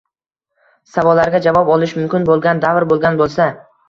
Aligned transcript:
–savollarga 0.93 1.41
javob 1.47 1.69
olish 1.73 1.93
mumkin 1.99 2.25
bo‘lgan 2.31 2.63
davr 2.65 2.87
bo‘lgan 2.95 3.21
bo‘lsa 3.21 3.47